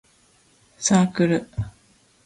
[0.79, 1.47] サークル